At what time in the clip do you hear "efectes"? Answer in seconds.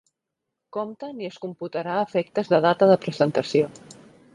2.09-2.53